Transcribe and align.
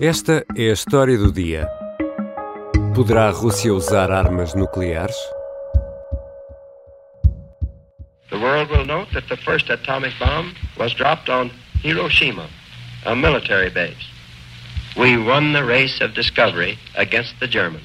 Esta 0.00 0.46
é 0.56 0.70
a 0.70 0.72
história 0.72 1.18
do 1.18 1.30
dia. 1.30 1.68
Poderá 2.94 3.28
a 3.28 3.30
Rússia 3.30 3.74
usar 3.74 4.10
armas 4.10 4.54
nucleares? 4.54 5.14
The 8.30 8.38
world 8.38 8.72
will 8.72 8.86
note 8.86 9.12
that 9.12 9.28
the 9.28 9.36
first 9.36 9.68
atomic 9.68 10.18
bomb 10.18 10.54
was 10.78 10.94
dropped 10.94 11.28
on 11.28 11.50
Hiroshima, 11.82 12.48
a 13.04 13.14
military 13.14 13.68
base. 13.68 14.08
We 14.96 15.18
won 15.18 15.52
the 15.52 15.64
race 15.66 16.02
of 16.02 16.14
discovery 16.14 16.78
against 16.96 17.38
the 17.38 17.46
Germans. 17.46 17.84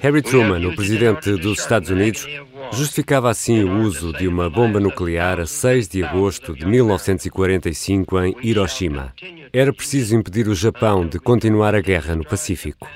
Harry 0.00 0.22
Truman, 0.22 0.64
o 0.64 0.74
presidente 0.74 1.36
dos 1.36 1.60
Estados 1.60 1.90
Unidos, 1.90 2.26
justificava 2.72 3.30
assim 3.30 3.62
o 3.62 3.82
uso 3.82 4.12
de 4.12 4.26
uma 4.26 4.48
bomba 4.48 4.80
nuclear 4.80 5.38
a 5.38 5.46
6 5.46 5.88
de 5.88 6.02
agosto 6.02 6.54
de 6.54 6.64
1945 6.64 8.20
em 8.20 8.36
Hiroshima. 8.42 9.12
Era 9.52 9.72
preciso 9.72 10.16
impedir 10.16 10.48
o 10.48 10.54
Japão 10.54 11.06
de 11.06 11.18
continuar 11.18 11.74
a 11.74 11.80
guerra 11.80 12.16
no 12.16 12.24
Pacífico. 12.24 12.88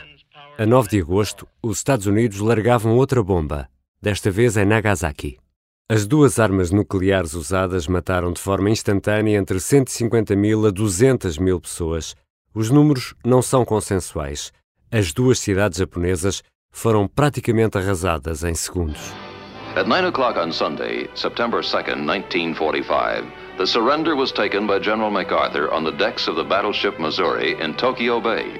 A 0.59 0.65
9 0.65 0.89
de 0.89 1.01
agosto, 1.01 1.47
os 1.63 1.79
Estados 1.79 2.07
Unidos 2.07 2.39
largavam 2.41 2.97
outra 2.97 3.23
bomba, 3.23 3.69
desta 4.01 4.31
vez 4.31 4.57
em 4.57 4.65
Nagasaki. 4.65 5.37
As 5.89 6.07
duas 6.07 6.39
armas 6.39 6.71
nucleares 6.71 7.35
usadas 7.35 7.87
mataram 7.87 8.33
de 8.33 8.41
forma 8.41 8.71
instantânea 8.71 9.37
entre 9.37 9.61
150 9.61 10.35
mil 10.35 10.67
a 10.67 10.71
200 10.71 11.39
mil 11.39 11.61
pessoas. 11.61 12.17
Os 12.55 12.71
números 12.71 13.15
não 13.25 13.43
são 13.43 13.65
consensuais. 13.65 14.51
As 14.91 15.13
duas 15.13 15.39
cidades 15.39 15.79
japonesas 15.79 16.43
foram 16.73 17.07
praticamente 17.07 17.77
arrasadas 17.77 18.43
em 18.43 18.55
segundos. 18.55 19.13
At 19.77 19.87
9 19.87 20.07
o'clock 20.07 20.39
on 20.39 20.53
Sunday, 20.53 21.07
September 21.15 21.61
2nd, 21.61 22.07
1945, 22.07 23.27
the 23.59 23.67
surrender 23.67 24.17
was 24.17 24.33
taken 24.33 24.67
by 24.67 24.79
General 24.79 25.11
MacArthur 25.11 25.71
on 25.71 25.85
the 25.85 25.93
decks 25.93 26.29
of 26.29 26.37
the 26.37 26.45
battleship 26.45 26.99
Missouri 26.99 27.61
in 27.61 27.75
Tokyo 27.75 28.19
Bay. 28.19 28.59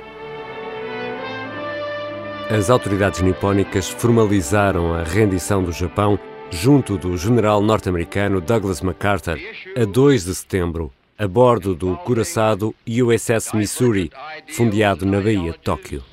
As 2.51 2.69
autoridades 2.69 3.23
nipónicas 3.23 3.89
formalizaram 3.89 4.93
a 4.93 5.05
rendição 5.05 5.65
do 5.65 5.73
Japão 5.73 6.19
junto 6.51 6.99
do 6.99 7.17
general 7.17 7.63
norte-americano 7.63 8.39
Douglas 8.39 8.83
MacArthur 8.83 9.39
a 9.75 9.87
2 9.87 10.23
de 10.27 10.35
setembro, 10.35 10.93
a 11.19 11.27
bordo 11.27 11.75
do 11.75 11.97
curaçado 12.05 12.75
USS 12.87 13.55
Missouri, 13.55 14.13
fundeado 14.55 15.07
na 15.07 15.19
Baía 15.23 15.53
de 15.53 15.59
Tóquio. 15.61 16.05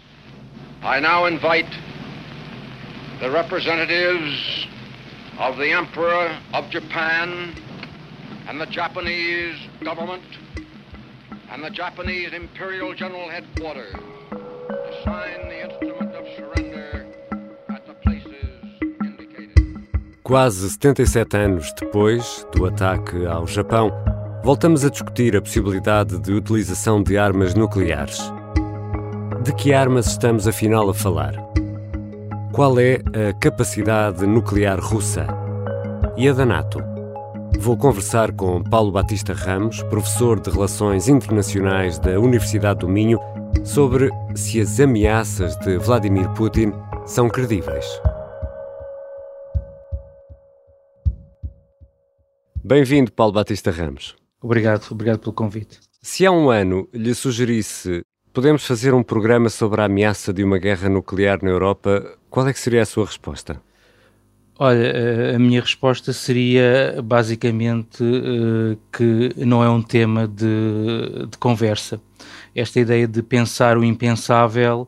I 0.81 1.02
now 1.02 1.27
invite 1.27 1.67
the 3.20 3.30
representatives 3.30 4.64
of 5.44 5.58
the 5.58 5.73
Emperor 5.73 6.39
of 6.53 6.69
Japan 6.69 7.53
and 8.47 8.61
the 8.61 8.66
Japanese 8.67 9.58
government 9.83 10.23
and 11.52 11.61
the 11.61 11.69
Japanese 11.69 12.31
Imperial 12.33 12.94
General 12.95 13.30
Headquarters 13.30 13.94
to 14.30 15.02
sign 15.03 15.49
the 15.49 15.69
instrument 15.69 16.16
of 16.16 16.25
surrender 16.38 17.05
at 17.69 17.86
the 17.86 17.94
places 17.95 18.47
indicated. 19.03 19.83
Quase 20.23 20.69
77 20.81 21.36
anos 21.36 21.73
depois 21.73 22.47
do 22.55 22.66
ataque 22.66 23.25
ao 23.25 23.45
Japão, 23.45 23.91
voltamos 24.45 24.86
a 24.86 24.89
discutir 24.89 25.36
a 25.36 25.41
possibilidade 25.41 26.19
de 26.19 26.31
utilização 26.31 27.03
de 27.03 27.17
armas 27.17 27.53
nucleares. 27.53 28.17
De 29.44 29.53
que 29.53 29.73
armas 29.73 30.08
estamos 30.08 30.47
afinal 30.47 30.89
a 30.89 30.94
falar? 30.94 31.33
Qual 32.53 32.79
é 32.79 32.97
a 33.29 33.33
capacidade 33.33 34.27
nuclear 34.27 34.79
russa? 34.79 35.25
E 36.15 36.29
a 36.29 36.33
da 36.33 36.45
NATO? 36.45 36.77
Vou 37.57 37.75
conversar 37.75 38.31
com 38.31 38.63
Paulo 38.63 38.91
Batista 38.91 39.33
Ramos, 39.33 39.81
professor 39.81 40.39
de 40.39 40.51
Relações 40.51 41.07
Internacionais 41.07 41.97
da 41.97 42.19
Universidade 42.19 42.81
do 42.81 42.87
Minho, 42.87 43.19
sobre 43.65 44.11
se 44.35 44.61
as 44.61 44.79
ameaças 44.79 45.57
de 45.61 45.79
Vladimir 45.79 46.29
Putin 46.35 46.71
são 47.07 47.27
credíveis. 47.27 47.87
Bem-vindo, 52.63 53.11
Paulo 53.11 53.33
Batista 53.33 53.71
Ramos. 53.71 54.15
Obrigado, 54.39 54.86
obrigado 54.92 55.17
pelo 55.21 55.33
convite. 55.33 55.80
Se 56.03 56.23
há 56.23 56.31
um 56.31 56.52
ano 56.52 56.87
lhe 56.93 57.15
sugerisse 57.15 58.03
podemos 58.33 58.66
fazer 58.66 58.94
um 58.95 59.04
programa 59.04 59.48
sobre 59.48 59.82
a 59.82 59.86
ameaça 59.86 60.33
de 60.33 60.44
uma 60.44 60.58
guerra 60.58 60.89
nuclear 60.89 61.39
na 61.44 61.52
Europa, 61.52 62.17
qual 62.30 62.48
é 62.48 62.52
que 62.52 62.60
seria 62.60 62.82
a 62.82 62.86
sua 62.86 63.05
resposta? 63.05 63.61
Olha, 64.58 65.36
a 65.36 65.39
minha 65.39 65.61
resposta 65.61 66.11
seria 66.14 66.99
basicamente 67.04 68.04
uh, 68.04 68.77
que 68.92 69.33
não 69.38 69.64
é 69.64 69.70
um 69.70 69.82
tema 69.82 70.27
de, 70.27 71.27
de, 71.30 71.38
conversa. 71.38 72.02
Esta 72.55 72.80
ideia 72.80 73.08
de 73.08 73.22
pensar 73.22 73.77
o 73.77 73.83
impensável 73.83 74.88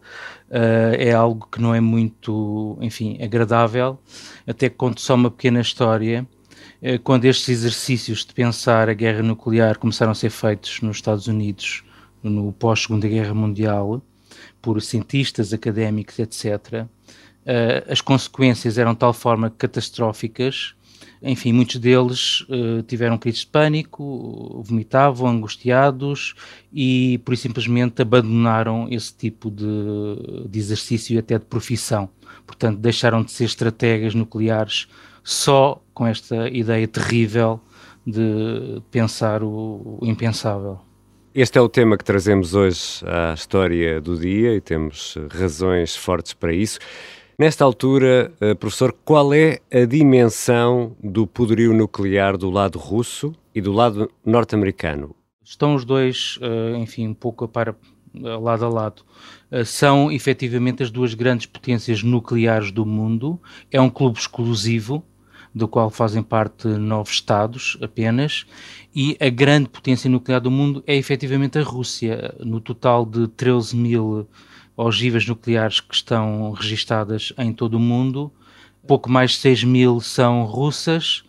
uh, 0.50 0.96
é 0.98 1.14
algo 1.14 1.48
que 1.52 1.62
não 1.62 1.74
é 1.74 1.80
muito, 1.80 2.78
enfim, 2.82 3.18
agradável. 3.22 4.00
Até 4.48 4.70
conto 4.70 5.02
só 5.02 5.16
uma 5.16 5.30
pequena 5.32 5.62
história. 5.62 6.26
Quando 7.04 7.26
estes 7.26 7.50
exercícios 7.50 8.24
de 8.24 8.34
pensar 8.34 8.90
a 8.90 8.94
guerra 8.94 9.24
nuclear 9.24 9.80
começaram 9.80 10.12
a 10.12 10.16
ser 10.16 10.30
feitos 10.30 10.82
nos 10.82 10.98
Estados 10.98 11.26
Unidos 11.26 11.84
no 12.30 12.52
pós-Segunda 12.54 13.08
Guerra 13.08 13.34
Mundial 13.34 14.02
por 14.62 14.82
cientistas, 14.82 15.54
académicos, 15.54 16.20
etc., 16.20 16.84
uh, 16.84 17.92
as 17.92 18.02
consequências 18.02 18.78
eram 18.78 18.94
de 18.94 19.00
tal 19.00 19.14
forma 19.14 19.50
catastróficas, 19.50 20.76
enfim, 21.22 21.54
muitos 21.54 21.78
deles 21.78 22.42
uh, 22.42 22.84
tiveram 22.84 23.18
crises 23.18 23.42
de 23.42 23.48
pânico, 23.48 24.62
vomitavam, 24.64 25.28
angustiados 25.28 26.36
e, 26.72 27.20
por 27.26 27.36
simplesmente, 27.36 28.02
abandonaram 28.02 28.88
esse 28.92 29.14
tipo 29.14 29.50
de, 29.50 30.46
de 30.48 30.60
exercício 30.60 31.16
e 31.16 31.18
até 31.18 31.40
de 31.40 31.46
profissão. 31.46 32.10
Portanto, 32.46 32.80
deixaram 32.80 33.24
de 33.24 33.32
ser 33.32 33.46
estrategas 33.46 34.14
nucleares 34.14 34.88
só 35.24 35.82
com 35.94 36.06
esta 36.06 36.48
ideia 36.50 36.88
terrível 36.88 37.60
de 38.06 38.82
pensar 38.92 39.42
o 39.42 39.98
impensável. 40.04 40.85
Este 41.38 41.58
é 41.58 41.62
o 41.62 41.68
tema 41.68 41.98
que 41.98 42.04
trazemos 42.06 42.56
hoje 42.56 43.04
à 43.06 43.34
história 43.34 44.00
do 44.00 44.18
dia 44.18 44.56
e 44.56 44.62
temos 44.62 45.18
razões 45.30 45.94
fortes 45.94 46.32
para 46.32 46.54
isso. 46.54 46.80
Nesta 47.38 47.66
altura, 47.66 48.32
eh, 48.40 48.54
professor, 48.54 48.96
qual 49.04 49.34
é 49.34 49.60
a 49.70 49.84
dimensão 49.84 50.96
do 51.04 51.28
poderio 51.28 51.74
nuclear 51.74 52.38
do 52.38 52.50
lado 52.50 52.80
russo 52.80 53.36
e 53.54 53.60
do 53.60 53.74
lado 53.74 54.10
norte-americano? 54.26 55.14
Estão 55.44 55.76
os 55.76 55.84
dois, 55.84 56.40
eh, 56.42 56.78
enfim, 56.78 57.10
um 57.10 57.14
pouco 57.14 57.44
a 57.44 57.50
par, 57.50 57.76
lado 58.14 58.64
a 58.64 58.70
lado. 58.70 59.04
Eh, 59.52 59.66
são 59.66 60.10
efetivamente 60.10 60.84
as 60.84 60.90
duas 60.90 61.14
grandes 61.14 61.48
potências 61.48 62.02
nucleares 62.02 62.72
do 62.72 62.86
mundo. 62.86 63.38
É 63.70 63.82
um 63.82 63.90
clube 63.90 64.18
exclusivo, 64.18 65.04
do 65.56 65.70
qual 65.70 65.90
fazem 65.90 66.22
parte 66.22 66.68
nove 66.68 67.10
Estados 67.10 67.78
apenas, 67.82 68.46
e 68.94 69.16
a 69.22 69.30
grande 69.30 69.70
potência 69.70 70.10
nuclear 70.10 70.42
do 70.42 70.52
mundo 70.52 70.84
é 70.86 70.98
efetivamente 70.98 71.58
a 71.58 71.64
Rússia. 71.64 72.36
No 72.42 72.60
total 72.60 73.06
de 73.06 73.30
13 73.30 73.74
mil 73.78 74.28
ogivas 74.76 75.26
nucleares 75.26 75.80
que 75.80 75.96
estão 75.96 76.52
registadas 76.52 77.32
em 77.38 77.54
todo 77.54 77.76
o 77.76 77.80
mundo, 77.80 78.30
pouco 78.86 79.10
mais 79.10 79.32
de 79.32 79.38
6 79.38 79.64
mil 79.64 80.02
são 80.02 80.44
russas 80.44 81.24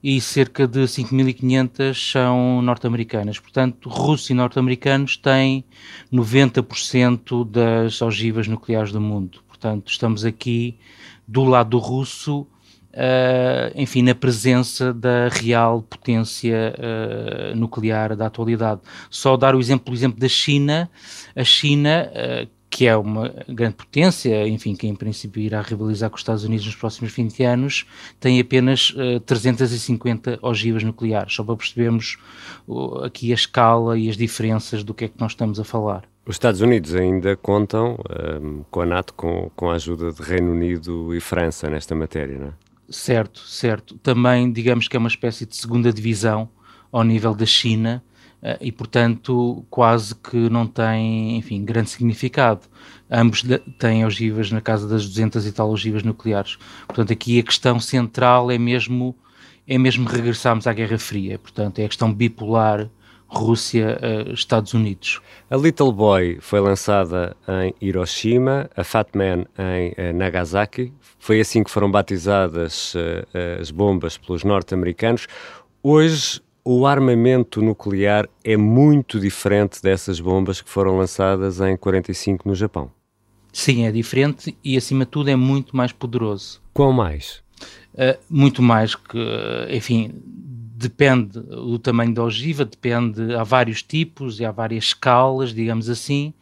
e 0.00 0.20
cerca 0.20 0.66
de 0.66 0.80
5.500 0.80 2.12
são 2.12 2.62
norte-americanas. 2.62 3.40
Portanto, 3.40 3.88
russos 3.88 4.30
e 4.30 4.34
norte-americanos 4.34 5.16
têm 5.16 5.64
90% 6.12 7.48
das 7.48 8.00
ogivas 8.00 8.46
nucleares 8.46 8.92
do 8.92 9.00
mundo. 9.00 9.40
Portanto, 9.48 9.90
estamos 9.90 10.24
aqui 10.24 10.78
do 11.26 11.42
lado 11.42 11.78
russo 11.78 12.46
Uh, 12.92 13.72
enfim, 13.74 14.02
na 14.02 14.14
presença 14.14 14.92
da 14.92 15.28
real 15.28 15.80
potência 15.80 16.74
uh, 16.76 17.56
nuclear 17.56 18.14
da 18.14 18.26
atualidade. 18.26 18.82
Só 19.08 19.34
dar 19.34 19.54
o 19.54 19.60
exemplo, 19.60 19.94
o 19.94 19.96
exemplo 19.96 20.20
da 20.20 20.28
China, 20.28 20.90
a 21.34 21.42
China, 21.42 22.10
uh, 22.12 22.46
que 22.68 22.86
é 22.86 22.94
uma 22.94 23.34
grande 23.48 23.76
potência, 23.76 24.46
enfim, 24.46 24.74
que 24.74 24.86
em 24.86 24.94
princípio 24.94 25.40
irá 25.40 25.62
rivalizar 25.62 26.10
com 26.10 26.16
os 26.16 26.20
Estados 26.20 26.44
Unidos 26.44 26.66
nos 26.66 26.74
próximos 26.74 27.12
20 27.12 27.42
anos, 27.44 27.86
tem 28.18 28.40
apenas 28.40 28.94
350 29.26 30.38
ogivas 30.40 30.82
nucleares, 30.82 31.34
só 31.34 31.44
para 31.44 31.54
percebermos 31.54 32.16
aqui 33.04 33.30
a 33.30 33.34
escala 33.34 33.98
e 33.98 34.08
as 34.08 34.16
diferenças 34.16 34.82
do 34.82 34.94
que 34.94 35.04
é 35.04 35.08
que 35.08 35.20
nós 35.20 35.32
estamos 35.32 35.60
a 35.60 35.64
falar. 35.64 36.04
Os 36.24 36.36
Estados 36.36 36.62
Unidos 36.62 36.94
ainda 36.94 37.36
contam 37.36 37.98
um, 38.40 38.64
com 38.70 38.80
a 38.80 38.86
NATO, 38.86 39.12
com, 39.12 39.50
com 39.54 39.70
a 39.70 39.74
ajuda 39.74 40.10
de 40.10 40.22
Reino 40.22 40.52
Unido 40.52 41.14
e 41.14 41.20
França 41.20 41.68
nesta 41.68 41.94
matéria, 41.94 42.38
não 42.38 42.46
é? 42.46 42.71
Certo, 42.92 43.40
certo. 43.40 43.96
Também, 43.98 44.52
digamos 44.52 44.86
que 44.86 44.96
é 44.96 44.98
uma 44.98 45.08
espécie 45.08 45.46
de 45.46 45.56
segunda 45.56 45.92
divisão 45.92 46.48
ao 46.90 47.02
nível 47.02 47.34
da 47.34 47.46
China 47.46 48.04
uh, 48.42 48.58
e, 48.60 48.70
portanto, 48.70 49.64
quase 49.70 50.14
que 50.14 50.36
não 50.50 50.66
tem, 50.66 51.36
enfim, 51.36 51.64
grande 51.64 51.88
significado. 51.88 52.60
Ambos 53.10 53.42
têm 53.78 54.04
ogivas 54.04 54.50
na 54.50 54.60
casa 54.60 54.86
das 54.86 55.08
200 55.08 55.46
e 55.46 55.52
tal 55.52 55.70
ogivas 55.70 56.02
nucleares. 56.02 56.58
Portanto, 56.86 57.12
aqui 57.12 57.38
a 57.38 57.42
questão 57.42 57.80
central 57.80 58.50
é 58.50 58.58
mesmo, 58.58 59.16
é 59.66 59.78
mesmo 59.78 60.06
regressarmos 60.06 60.66
à 60.66 60.72
Guerra 60.72 60.98
Fria. 60.98 61.38
Portanto, 61.38 61.78
é 61.78 61.86
a 61.86 61.88
questão 61.88 62.12
bipolar 62.12 62.90
Rússia, 63.32 63.98
uh, 64.28 64.32
Estados 64.32 64.74
Unidos. 64.74 65.20
A 65.50 65.56
Little 65.56 65.90
Boy 65.90 66.38
foi 66.40 66.60
lançada 66.60 67.34
em 67.64 67.74
Hiroshima, 67.80 68.68
a 68.76 68.84
Fat 68.84 69.08
Man 69.14 69.46
em 69.58 69.90
uh, 69.90 70.14
Nagasaki. 70.14 70.92
Foi 71.18 71.40
assim 71.40 71.64
que 71.64 71.70
foram 71.70 71.90
batizadas 71.90 72.94
uh, 72.94 73.58
as 73.60 73.70
bombas 73.70 74.18
pelos 74.18 74.44
norte-americanos. 74.44 75.26
Hoje, 75.82 76.42
o 76.64 76.86
armamento 76.86 77.62
nuclear 77.62 78.28
é 78.44 78.56
muito 78.56 79.18
diferente 79.18 79.82
dessas 79.82 80.20
bombas 80.20 80.60
que 80.60 80.68
foram 80.68 80.98
lançadas 80.98 81.60
em 81.60 81.76
45 81.76 82.46
no 82.46 82.54
Japão. 82.54 82.90
Sim, 83.52 83.86
é 83.86 83.92
diferente 83.92 84.56
e, 84.62 84.76
acima 84.76 85.04
de 85.04 85.10
tudo, 85.10 85.28
é 85.28 85.36
muito 85.36 85.76
mais 85.76 85.90
poderoso. 85.90 86.60
Qual 86.72 86.92
mais? 86.92 87.42
Uh, 87.94 88.18
muito 88.28 88.62
mais 88.62 88.94
que, 88.94 89.18
enfim, 89.70 90.14
depende 90.82 91.40
do 91.40 91.78
tamanho 91.78 92.12
da 92.12 92.22
ogiva, 92.22 92.64
depende, 92.64 93.34
há 93.34 93.44
vários 93.44 93.82
tipos 93.82 94.40
e 94.40 94.44
há 94.44 94.50
várias 94.50 94.84
escalas, 94.86 95.54
digamos 95.54 95.88
assim, 95.88 96.34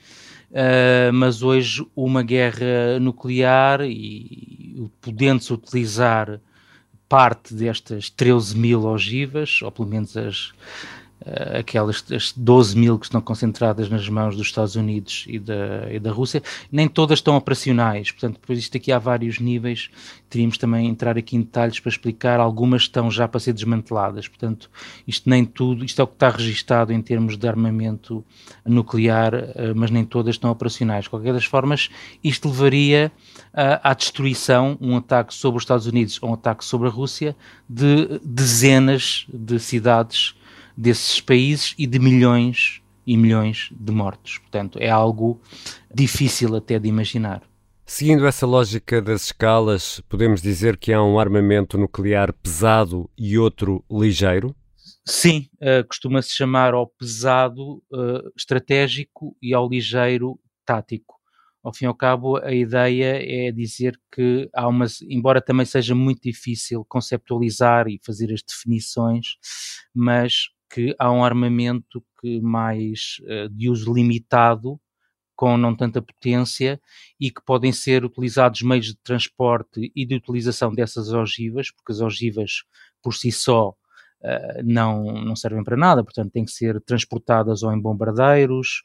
uh, 0.50 1.12
mas 1.12 1.42
hoje 1.42 1.86
uma 1.94 2.22
guerra 2.22 2.98
nuclear 3.00 3.82
e 3.82 4.90
podendo-se 5.00 5.52
utilizar 5.52 6.40
parte 7.08 7.52
destas 7.54 8.08
13 8.08 8.56
mil 8.56 8.84
ogivas, 8.84 9.60
ou 9.62 9.70
pelo 9.72 9.88
menos 9.88 10.16
as, 10.16 10.52
aquelas 11.58 12.04
as 12.10 12.32
12 12.32 12.78
mil 12.78 12.98
que 12.98 13.06
estão 13.06 13.20
concentradas 13.20 13.88
nas 13.90 14.08
mãos 14.08 14.36
dos 14.36 14.46
Estados 14.46 14.74
Unidos 14.74 15.24
e 15.28 15.38
da, 15.38 15.92
e 15.92 15.98
da 15.98 16.10
Rússia, 16.10 16.42
nem 16.72 16.88
todas 16.88 17.18
estão 17.18 17.36
operacionais, 17.36 18.10
portanto, 18.10 18.40
por 18.40 18.52
isto 18.54 18.76
aqui 18.76 18.90
há 18.90 18.98
vários 18.98 19.38
níveis, 19.38 19.90
teríamos 20.28 20.56
também 20.56 20.88
entrar 20.88 21.18
aqui 21.18 21.36
em 21.36 21.40
detalhes 21.40 21.78
para 21.78 21.90
explicar, 21.90 22.40
algumas 22.40 22.82
estão 22.82 23.10
já 23.10 23.28
para 23.28 23.40
ser 23.40 23.52
desmanteladas, 23.52 24.28
portanto, 24.28 24.70
isto 25.06 25.28
nem 25.28 25.44
tudo, 25.44 25.84
isto 25.84 26.00
é 26.00 26.04
o 26.04 26.06
que 26.06 26.14
está 26.14 26.30
registado 26.30 26.92
em 26.92 27.02
termos 27.02 27.36
de 27.36 27.48
armamento 27.48 28.24
nuclear, 28.64 29.34
uh, 29.34 29.74
mas 29.74 29.90
nem 29.90 30.04
todas 30.04 30.36
estão 30.36 30.50
operacionais. 30.50 31.04
De 31.04 31.10
qualquer 31.10 31.32
das 31.32 31.44
formas, 31.44 31.90
isto 32.22 32.48
levaria 32.48 33.12
uh, 33.52 33.80
à 33.82 33.94
destruição, 33.94 34.78
um 34.80 34.96
ataque 34.96 35.34
sobre 35.34 35.58
os 35.58 35.62
Estados 35.62 35.86
Unidos 35.86 36.18
ou 36.22 36.30
um 36.30 36.34
ataque 36.34 36.64
sobre 36.64 36.88
a 36.88 36.90
Rússia, 36.90 37.36
de 37.68 38.20
dezenas 38.24 39.26
de 39.32 39.58
cidades 39.58 40.34
desses 40.80 41.20
países 41.20 41.74
e 41.76 41.86
de 41.86 41.98
milhões 41.98 42.80
e 43.06 43.16
milhões 43.16 43.68
de 43.70 43.92
mortos. 43.92 44.38
Portanto, 44.38 44.78
é 44.80 44.88
algo 44.88 45.40
difícil 45.94 46.56
até 46.56 46.78
de 46.78 46.88
imaginar. 46.88 47.42
Seguindo 47.84 48.26
essa 48.26 48.46
lógica 48.46 49.02
das 49.02 49.26
escalas, 49.26 50.00
podemos 50.08 50.40
dizer 50.40 50.76
que 50.76 50.92
há 50.92 51.02
um 51.02 51.18
armamento 51.18 51.76
nuclear 51.76 52.32
pesado 52.32 53.10
e 53.18 53.36
outro 53.36 53.84
ligeiro? 53.90 54.54
Sim, 55.04 55.48
uh, 55.56 55.86
costuma-se 55.86 56.30
chamar 56.30 56.72
ao 56.72 56.86
pesado 56.86 57.82
uh, 57.92 58.32
estratégico 58.36 59.36
e 59.42 59.52
ao 59.52 59.68
ligeiro 59.68 60.38
tático. 60.64 61.16
Ao 61.62 61.74
fim 61.74 61.84
e 61.84 61.88
ao 61.88 61.94
cabo, 61.94 62.36
a 62.38 62.54
ideia 62.54 63.20
é 63.20 63.52
dizer 63.52 64.00
que 64.10 64.48
há 64.54 64.66
uma, 64.66 64.86
embora 65.08 65.42
também 65.42 65.66
seja 65.66 65.94
muito 65.94 66.22
difícil 66.22 66.86
conceptualizar 66.88 67.86
e 67.88 68.00
fazer 68.02 68.32
as 68.32 68.42
definições, 68.42 69.36
mas 69.94 70.48
que 70.70 70.94
há 70.98 71.10
um 71.10 71.24
armamento 71.24 72.02
que 72.20 72.40
mais 72.40 73.16
uh, 73.22 73.48
de 73.48 73.68
uso 73.68 73.92
limitado, 73.92 74.80
com 75.34 75.56
não 75.56 75.74
tanta 75.74 76.02
potência 76.02 76.78
e 77.18 77.30
que 77.30 77.42
podem 77.42 77.72
ser 77.72 78.04
utilizados 78.04 78.60
meios 78.62 78.86
de 78.86 78.96
transporte 78.96 79.90
e 79.96 80.04
de 80.04 80.14
utilização 80.14 80.74
dessas 80.74 81.12
ogivas, 81.12 81.70
porque 81.70 81.92
as 81.92 82.00
ogivas 82.00 82.64
por 83.02 83.14
si 83.14 83.32
só 83.32 83.70
uh, 83.70 84.62
não, 84.62 85.02
não 85.24 85.34
servem 85.34 85.64
para 85.64 85.76
nada, 85.76 86.04
portanto 86.04 86.30
têm 86.30 86.44
que 86.44 86.52
ser 86.52 86.80
transportadas 86.82 87.62
ou 87.62 87.72
em 87.72 87.80
bombardeiros, 87.80 88.82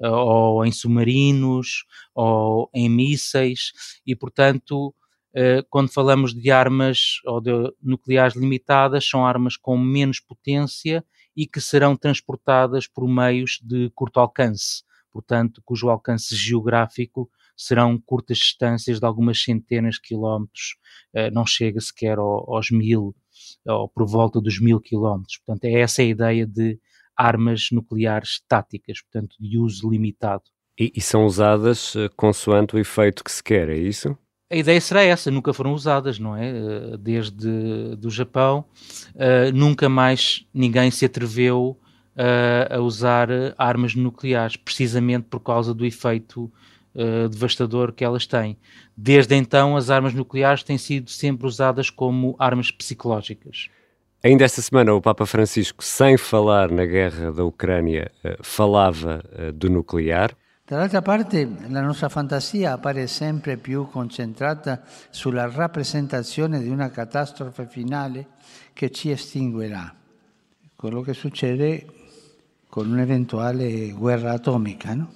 uh, 0.00 0.08
ou 0.08 0.64
em 0.64 0.72
submarinos, 0.72 1.84
ou 2.14 2.70
em 2.74 2.88
mísseis, 2.88 3.72
e 4.06 4.16
portanto 4.16 4.94
quando 5.70 5.92
falamos 5.92 6.34
de 6.34 6.50
armas 6.50 7.20
ou 7.24 7.40
de 7.40 7.52
nucleares 7.82 8.34
limitadas, 8.34 9.08
são 9.08 9.24
armas 9.26 9.56
com 9.56 9.78
menos 9.78 10.20
potência 10.20 11.04
e 11.36 11.46
que 11.46 11.60
serão 11.60 11.96
transportadas 11.96 12.88
por 12.88 13.06
meios 13.06 13.60
de 13.62 13.90
curto 13.94 14.18
alcance, 14.18 14.82
portanto, 15.12 15.62
cujo 15.64 15.88
alcance 15.88 16.34
geográfico 16.34 17.30
serão 17.56 17.96
curtas 17.98 18.38
distâncias 18.38 19.00
de 19.00 19.06
algumas 19.06 19.42
centenas 19.42 19.96
de 19.96 20.02
quilómetros, 20.02 20.76
eh, 21.12 21.30
não 21.30 21.44
chega 21.44 21.80
sequer 21.80 22.18
aos 22.18 22.70
mil, 22.70 23.14
ou 23.66 23.88
por 23.88 24.06
volta 24.06 24.40
dos 24.40 24.60
mil 24.60 24.80
quilómetros. 24.80 25.38
Portanto, 25.38 25.64
é 25.64 25.80
essa 25.80 26.02
a 26.02 26.04
ideia 26.04 26.46
de 26.46 26.78
armas 27.16 27.68
nucleares 27.72 28.40
táticas, 28.48 29.02
portanto, 29.02 29.36
de 29.40 29.58
uso 29.58 29.90
limitado. 29.90 30.44
E, 30.78 30.92
e 30.94 31.00
são 31.00 31.24
usadas 31.24 31.96
eh, 31.96 32.08
consoante 32.16 32.76
o 32.76 32.78
efeito 32.78 33.24
que 33.24 33.32
se 33.32 33.42
quer, 33.42 33.68
é 33.68 33.76
isso? 33.76 34.16
A 34.50 34.56
ideia 34.56 34.80
será 34.80 35.02
essa, 35.02 35.30
nunca 35.30 35.52
foram 35.52 35.74
usadas, 35.74 36.18
não 36.18 36.34
é? 36.34 36.48
Eh, 36.48 36.96
desde 36.98 37.96
do 37.96 38.08
Japão, 38.08 38.64
uh, 39.14 39.52
nunca 39.54 39.88
mais 39.88 40.46
ninguém 40.54 40.90
se 40.90 41.04
atreveu 41.04 41.78
uh, 42.16 42.74
a 42.74 42.78
usar 42.80 43.28
armas 43.58 43.94
nucleares, 43.94 44.56
precisamente 44.56 45.26
por 45.28 45.40
causa 45.40 45.74
do 45.74 45.84
efeito 45.84 46.50
uh, 46.94 47.28
devastador 47.28 47.92
que 47.92 48.02
elas 48.02 48.26
têm. 48.26 48.56
Desde 48.96 49.34
então, 49.34 49.76
as 49.76 49.90
armas 49.90 50.14
nucleares 50.14 50.62
têm 50.62 50.78
sido 50.78 51.10
sempre 51.10 51.46
usadas 51.46 51.90
como 51.90 52.34
armas 52.38 52.70
psicológicas. 52.70 53.68
Ainda 54.24 54.44
esta 54.44 54.62
semana, 54.62 54.94
o 54.94 55.00
Papa 55.00 55.26
Francisco, 55.26 55.84
sem 55.84 56.16
falar 56.16 56.70
na 56.70 56.86
guerra 56.86 57.30
da 57.30 57.44
Ucrânia, 57.44 58.10
falava 58.42 59.22
do 59.54 59.70
nuclear. 59.70 60.34
Dall'altra 60.68 61.00
parte 61.00 61.48
la 61.68 61.80
nostra 61.80 62.10
fantasia 62.10 62.74
appare 62.74 63.06
sempre 63.06 63.56
più 63.56 63.88
concentrata 63.88 64.82
sulla 65.08 65.50
rappresentazione 65.50 66.60
di 66.60 66.68
una 66.68 66.90
catastrofe 66.90 67.66
finale 67.66 68.26
che 68.74 68.90
ci 68.90 69.10
estinguerà. 69.10 69.90
Quello 70.76 71.00
che 71.00 71.14
succede 71.14 71.86
con 72.68 72.90
un'eventuale 72.90 73.92
guerra 73.92 74.32
atomica, 74.32 74.92
no? 74.92 75.10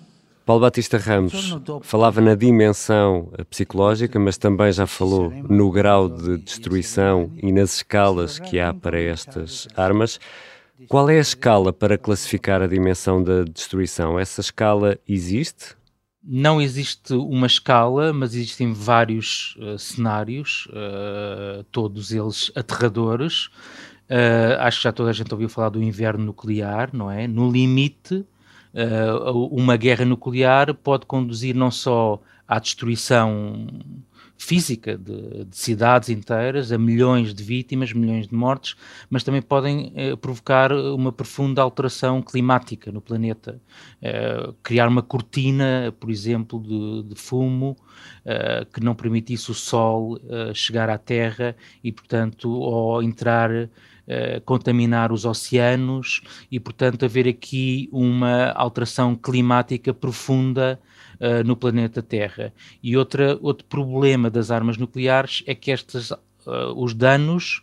Paulo 0.45 0.63
Batista 0.63 0.97
Ramos 0.99 1.57
falava 1.83 2.23
na 2.23 2.35
dimensão 2.35 3.31
psicológica, 3.51 4.19
mas 4.19 4.39
também 4.39 4.73
já 4.73 4.87
falou 4.87 5.31
no 5.31 5.71
grau 5.71 6.09
de 6.09 6.39
destruição 6.39 7.31
e 7.37 7.53
nas 7.53 7.75
escalas 7.75 8.39
que 8.39 8.59
há 8.59 8.73
para 8.73 8.99
estas 8.99 9.69
armas. 9.77 10.19
Qual 10.89 11.09
é 11.11 11.19
a 11.19 11.21
escala 11.21 11.73
para 11.73 11.99
classificar 11.99 12.63
a 12.63 12.67
dimensão 12.67 13.23
da 13.23 13.45
destruição? 13.45 14.19
Essa 14.19 14.41
escala 14.41 14.99
existe? 15.09 15.77
Não 16.25 16.61
existe 16.61 17.15
uma 17.15 17.47
escala, 17.47 18.13
mas 18.13 18.35
existem 18.35 18.73
vários 18.73 19.57
uh, 19.59 19.79
cenários, 19.79 20.69
uh, 20.69 21.65
todos 21.65 22.13
eles 22.13 22.53
aterradores. 22.55 23.47
Uh, 24.09 24.59
acho 24.61 24.79
que 24.79 24.85
já 24.85 24.93
toda 24.93 25.11
a 25.11 25.13
gente 25.13 25.33
ouviu 25.33 25.49
falar 25.49 25.71
do 25.71 25.83
inverno 25.83 26.25
nuclear, 26.25 26.91
não 26.93 27.11
é? 27.11 27.27
No 27.27 27.51
limite, 27.51 28.25
uma 29.51 29.77
guerra 29.77 30.07
nuclear 30.07 30.73
pode 30.73 31.05
conduzir 31.05 31.55
não 31.55 31.71
só 31.71 32.23
à 32.49 32.59
destruição 32.59 33.67
física 34.43 34.99
de, 34.99 35.45
de, 35.45 35.57
cidades 35.57 36.09
inteiras, 36.09 36.73
a 36.73 36.79
milhões 36.79 37.33
de 37.33 37.45
vítimas, 37.45 37.93
milhões 37.93 38.27
de 38.27 38.35
mortes, 38.35 38.75
mas 39.09 39.23
também 39.23 39.41
podem 39.41 39.93
eh, 39.95 40.17
provocar 40.17 40.73
uma 40.73 41.13
profunda 41.13 41.63
alteração 41.63 42.21
climática 42.21 42.91
no 42.91 43.01
planeta. 43.01 43.61
Eh, 44.03 44.53
criar 44.63 44.89
uma 44.89 45.03
cortina, 45.03 45.95
por 45.99 46.11
exemplo, 46.11 46.61
de, 46.61 47.11
de 47.11 47.15
fumo 47.15 47.77
eh, 48.25 48.67
que 48.73 48.83
não 48.83 48.97
permitisse 48.97 49.51
o 49.51 49.55
sol 49.55 50.19
eh, 50.29 50.53
chegar 50.55 50.91
à 50.91 50.99
Terra 50.99 51.55
e, 51.83 51.93
portanto, 51.93 52.51
ou 52.51 53.03
entrar. 53.03 53.51
Uh, 54.03 54.41
contaminar 54.45 55.13
os 55.13 55.25
oceanos 55.25 56.23
e, 56.51 56.59
portanto, 56.59 57.05
haver 57.05 57.29
aqui 57.29 57.89
uma 57.93 58.51
alteração 58.51 59.15
climática 59.15 59.95
profunda 59.95 60.81
uh, 61.23 61.45
no 61.45 61.57
planeta 61.57 62.03
Terra. 62.03 62.53
E 62.83 62.97
outra, 62.97 63.39
outro 63.41 63.65
problema 63.67 64.29
das 64.29 64.51
armas 64.51 64.77
nucleares 64.77 65.45
é 65.47 65.55
que 65.55 65.71
estas, 65.71 66.11
uh, 66.11 66.19
os 66.77 66.93
danos, 66.93 67.63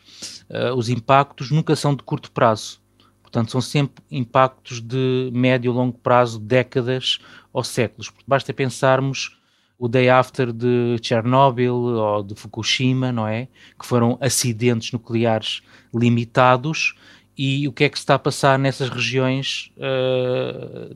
uh, 0.50 0.74
os 0.76 0.88
impactos 0.88 1.52
nunca 1.52 1.76
são 1.76 1.94
de 1.94 2.02
curto 2.02 2.32
prazo. 2.32 2.80
Portanto, 3.22 3.52
são 3.52 3.62
sempre 3.62 4.04
impactos 4.10 4.82
de 4.82 5.30
médio 5.32 5.72
e 5.72 5.76
longo 5.76 5.98
prazo, 6.00 6.40
décadas 6.40 7.20
ou 7.54 7.64
séculos. 7.64 8.12
Basta 8.26 8.52
pensarmos 8.54 9.38
o 9.78 9.88
day 9.88 10.10
after 10.10 10.52
de 10.52 10.98
Chernobyl 11.02 11.74
ou 11.74 12.24
de 12.24 12.34
Fukushima, 12.34 13.12
não 13.12 13.28
é? 13.28 13.48
Que 13.80 13.86
foram 13.86 14.18
acidentes 14.20 14.92
nucleares 14.92 15.62
limitados 15.94 16.96
e 17.38 17.68
o 17.68 17.72
que 17.72 17.86
é 17.86 17.90
que 17.90 17.98
se 17.98 18.04
está 18.04 18.16
a 18.16 18.20
passar 18.20 18.60
nessas 18.60 18.90
regiões 18.90 19.72
uh, 19.78 20.94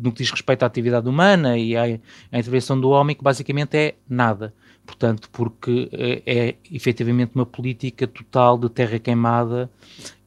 no 0.00 0.12
que 0.12 0.18
diz 0.18 0.30
respeito 0.30 0.62
à 0.62 0.66
atividade 0.66 1.08
humana 1.08 1.56
e 1.56 1.76
à, 1.76 1.82
à, 1.84 2.38
intervenção 2.38 2.80
do 2.80 2.90
homem, 2.90 3.14
que 3.14 3.22
basicamente 3.22 3.76
é 3.76 3.94
nada. 4.08 4.54
Portanto, 4.86 5.30
porque 5.30 5.88
é, 5.92 6.22
é 6.26 6.54
efetivamente 6.70 7.32
uma 7.34 7.46
política 7.46 8.06
total 8.06 8.58
de 8.58 8.68
terra 8.68 8.98
queimada 8.98 9.70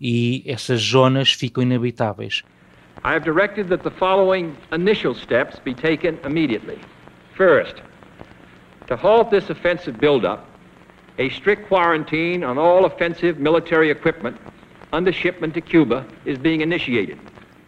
e 0.01 0.43
essas 0.47 0.81
zonas 0.81 1.31
ficam 1.33 1.61
inabitáveis. 1.61 2.43
I 3.03 3.13
have 3.13 3.23
directed 3.23 3.69
that 3.69 3.83
the 3.83 3.91
following 3.91 4.55
initial 4.71 5.13
steps 5.13 5.59
be 5.59 5.73
taken 5.73 6.17
immediately. 6.25 6.79
First, 7.35 7.83
to 8.87 8.95
halt 8.95 9.29
this 9.29 9.49
offensive 9.49 9.99
buildup, 9.99 10.43
a 11.19 11.29
strict 11.29 11.67
quarantine 11.67 12.43
on 12.43 12.57
all 12.57 12.85
offensive 12.85 13.39
military 13.39 13.91
equipment 13.91 14.35
under 14.91 15.11
shipment 15.11 15.53
to 15.53 15.61
Cuba 15.61 16.05
is 16.25 16.37
being 16.39 16.61
initiated. 16.61 17.19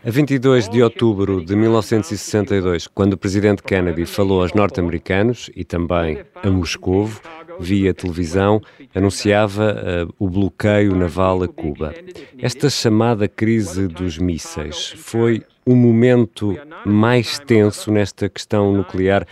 A 0.01 0.10
22 0.10 0.70
de 0.70 0.82
outubro 0.82 1.44
de 1.44 1.53
1962, 1.58 2.88
quando 2.88 3.13
o 3.13 3.18
presidente 3.18 3.62
Kennedy 3.62 4.06
falou 4.06 4.41
aos 4.41 4.53
norte-americanos 4.53 5.50
e 5.53 5.65
também 5.65 6.24
a 6.41 6.50
Moscovo, 6.50 7.20
via 7.60 7.94
televisão, 7.94 8.62
anunciava 8.96 9.75
uh, 10.08 10.13
o 10.18 10.29
bloqueio 10.29 10.96
naval 10.96 11.44
a 11.44 11.50
Cuba. 11.50 11.94
Esta 12.38 12.70
chamada 12.70 13.27
crise 13.27 13.89
dos 13.89 14.18
mísseis 14.18 14.94
foi 14.96 15.44
o 15.65 15.75
momento 15.75 16.58
mais 16.86 17.38
tenso 17.38 17.91
nesta 17.91 18.29
questão 18.29 18.72
nuclear 18.72 19.27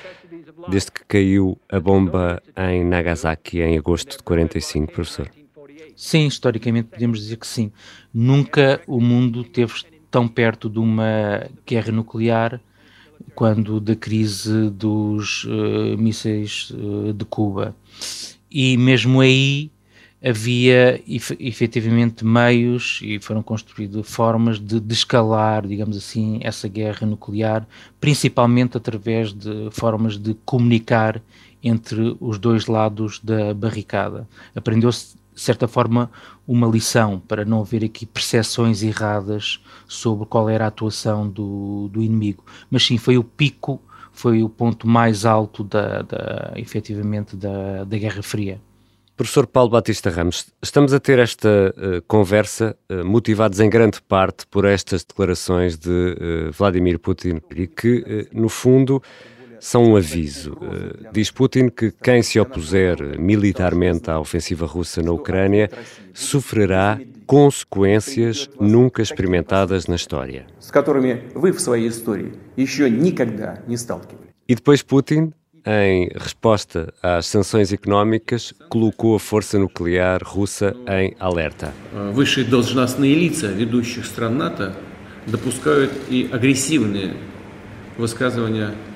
desde 0.68 0.92
que 0.92 1.06
caiu 1.06 1.58
a 1.70 1.80
bomba 1.80 2.44
em 2.58 2.84
Nagasaki 2.84 3.62
em 3.62 3.78
agosto 3.78 4.18
de 4.18 4.24
45, 4.24 4.92
professor? 4.92 5.30
Sim, 5.96 6.28
historicamente 6.28 6.90
podemos 6.90 7.20
dizer 7.20 7.38
que 7.38 7.48
sim. 7.48 7.72
Nunca 8.14 8.82
o 8.86 9.00
mundo 9.00 9.44
teve 9.46 9.74
tão 10.10 10.28
perto 10.28 10.70
de 10.70 10.80
uma 10.80 11.48
guerra 11.66 11.92
nuclear 11.92 12.60
quando 13.36 13.80
da 13.80 13.96
crise 13.96 14.70
dos 14.70 15.44
uh, 15.46 15.98
mísseis 15.98 16.72
uh, 16.72 17.14
de 17.14 17.26
Cuba. 17.26 17.76
E 18.50 18.78
mesmo 18.78 19.22
aí 19.22 19.72
havia 20.24 21.02
efetivamente 21.40 22.26
meios 22.26 23.00
e 23.04 23.20
foram 23.20 23.44
construídas 23.44 24.10
formas 24.10 24.60
de, 24.60 24.80
de 24.80 24.94
escalar, 24.94 25.68
digamos 25.68 25.96
assim, 25.96 26.40
essa 26.42 26.68
guerra 26.68 27.06
nuclear, 27.06 27.68
principalmente 28.00 28.76
através 28.78 29.32
de 29.32 29.70
formas 29.72 30.18
de 30.18 30.34
comunicar 30.44 31.22
entre 31.64 32.16
os 32.20 32.40
dois 32.40 32.66
lados 32.66 33.20
da 33.24 33.54
barricada. 33.54 34.28
Aprendeu-se, 34.56 35.16
de 35.38 35.44
certa 35.44 35.68
forma, 35.68 36.10
uma 36.48 36.66
lição 36.66 37.20
para 37.20 37.46
não 37.46 37.62
haver 37.62 37.84
aqui 37.84 38.08
percepções 38.08 38.82
erradas 38.82 39.62
sobre 39.88 40.26
qual 40.26 40.50
era 40.50 40.66
a 40.66 40.68
atuação 40.68 41.30
do, 41.30 41.90
do 41.90 42.02
inimigo. 42.02 42.44
Mas 42.72 42.84
sim, 42.84 42.98
foi 42.98 43.20
o 43.20 43.24
pico, 43.24 43.80
foi 44.12 44.42
o 44.42 44.50
ponto 44.50 44.88
mais 44.88 45.26
alto 45.26 45.64
da, 45.64 46.02
da 46.02 46.54
efetivamente 46.56 47.36
da, 47.36 47.84
da 47.84 47.98
Guerra 48.00 48.24
Fria. 48.24 48.60
Professor 49.16 49.46
Paulo 49.46 49.70
Batista 49.70 50.10
Ramos, 50.10 50.48
estamos 50.62 50.92
a 50.92 51.00
ter 51.00 51.20
esta 51.20 51.48
uh, 51.48 52.02
conversa 52.08 52.76
uh, 52.90 53.06
motivados 53.06 53.60
em 53.60 53.70
grande 53.70 54.02
parte 54.02 54.48
por 54.48 54.66
estas 54.66 55.04
declarações 55.04 55.78
de 55.78 55.90
uh, 55.90 56.52
Vladimir 56.52 56.98
Putin 56.98 57.42
e 57.56 57.68
que, 57.68 58.28
no 58.34 58.50
fundo, 58.50 59.04
são 59.61 59.85
um 59.85 59.97
aviso. 59.97 60.57
diz 61.13 61.31
Putin 61.31 61.69
que 61.69 61.93
quem 62.03 62.23
se 62.23 62.41
opuser 62.41 63.19
militarmente 63.19 64.11
à 64.11 64.19
ofensiva 64.19 64.67
russa 64.67 65.03
na 65.03 65.13
Ucrânia 65.13 65.71
sofrerá 66.13 67.01
consequências 67.27 68.51
nunca 68.61 69.03
experimentadas 69.03 69.87
na 69.87 69.95
história. 69.95 70.47
E 74.49 74.55
depois 74.55 74.83
Putin 74.83 75.33
em 75.65 76.11
resposta 76.17 76.93
às 77.03 77.27
sanções 77.27 77.73
económicas, 77.73 78.53
colocou 78.69 79.15
a 79.15 79.21
força 79.21 79.59
nuclear 79.59 80.21
russa 80.25 80.75
em 80.89 81.15
alerta. 81.21 81.73
Высшие 82.13 82.45
должностные 82.45 83.15
лица 83.15 83.47
ведущих 83.47 84.05
стран 84.07 84.39
НАТО 84.39 84.75
допускают 85.27 85.93
и 86.09 86.29
агрессивные 86.33 87.15
высказывания 87.97 88.75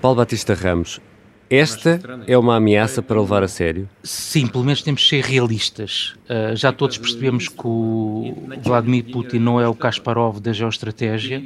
Paulo 0.00 0.16
Batista 0.16 0.54
Ramos, 0.54 1.00
esta 1.48 2.00
é 2.26 2.36
uma 2.36 2.56
ameaça 2.56 3.02
para 3.02 3.20
levar 3.20 3.42
a 3.42 3.48
sério? 3.48 3.88
Sim, 4.02 4.46
pelo 4.46 4.64
menos 4.64 4.82
temos 4.82 5.02
de 5.02 5.08
ser 5.08 5.24
realistas. 5.24 6.14
Uh, 6.24 6.56
já 6.56 6.72
todos 6.72 6.98
percebemos 6.98 7.48
que 7.48 7.66
o 7.66 8.34
Vladimir 8.62 9.04
Putin 9.10 9.38
não 9.38 9.60
é 9.60 9.68
o 9.68 9.74
Kasparov 9.74 10.40
da 10.40 10.52
geoestratégia 10.52 11.42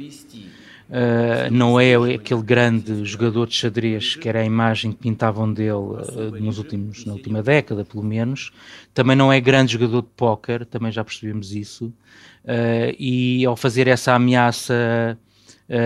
Uh, 0.89 1.53
não 1.53 1.79
é 1.79 1.93
aquele 2.15 2.41
grande 2.41 3.05
jogador 3.05 3.45
de 3.45 3.53
xadrez 3.53 4.15
que 4.15 4.27
era 4.27 4.39
a 4.39 4.43
imagem 4.43 4.91
que 4.91 4.97
pintavam 4.97 5.53
dele 5.53 5.71
uh, 5.73 6.31
nos 6.39 6.57
últimos, 6.57 7.05
na 7.05 7.13
última 7.13 7.43
década, 7.43 7.85
pelo 7.85 8.03
menos. 8.03 8.51
Também 8.91 9.15
não 9.15 9.31
é 9.31 9.39
grande 9.39 9.73
jogador 9.73 10.01
de 10.01 10.07
póquer, 10.17 10.65
também 10.65 10.91
já 10.91 11.03
percebemos 11.03 11.53
isso. 11.53 11.93
Uh, 12.43 12.89
e 12.97 13.45
ao 13.45 13.55
fazer 13.55 13.87
essa 13.87 14.15
ameaça 14.15 15.15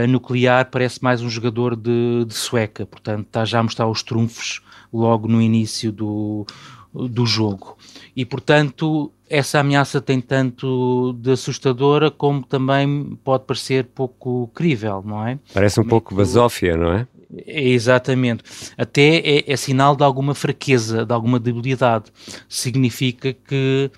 nuclear, 0.07 0.69
parece 0.71 1.03
mais 1.03 1.21
um 1.21 1.29
jogador 1.29 1.75
de, 1.75 2.25
de 2.25 2.33
sueca, 2.33 2.85
portanto, 2.85 3.25
está 3.27 3.43
já 3.43 3.59
a 3.59 3.63
mostrar 3.63 3.87
os 3.87 4.01
trunfos 4.01 4.61
logo 4.93 5.27
no 5.27 5.41
início 5.41 5.91
do, 5.91 6.45
do 6.93 7.25
jogo. 7.25 7.77
E, 8.15 8.23
portanto, 8.23 9.11
essa 9.29 9.59
ameaça 9.59 9.99
tem 9.99 10.21
tanto 10.21 11.13
de 11.19 11.31
assustadora 11.31 12.11
como 12.11 12.43
também 12.43 13.17
pode 13.23 13.45
parecer 13.45 13.85
pouco 13.85 14.49
crível, 14.53 15.03
não 15.05 15.25
é? 15.27 15.39
Parece 15.53 15.79
um 15.79 15.85
pouco 15.85 16.13
basófia, 16.13 16.77
não 16.77 16.93
é? 16.93 17.07
é 17.45 17.69
exatamente. 17.69 18.43
Até 18.77 19.17
é, 19.17 19.51
é, 19.51 19.57
sinal 19.57 19.95
de 19.95 20.03
alguma 20.03 20.35
fraqueza, 20.35 21.05
de 21.05 21.13
alguma 21.13 21.39
debilidade. 21.39 22.05
Significa 22.47 23.33
que, 23.33 23.89